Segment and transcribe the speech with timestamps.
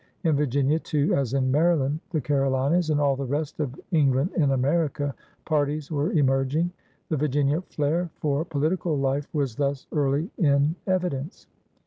[0.23, 4.49] In Virginia, too, as in Maryland, tibe Carolinas, and all the rest ol England in
[4.49, 5.13] America,
[5.45, 6.71] parties were emerging.
[7.09, 11.45] The Virginian flair for political life was thus early in evidence.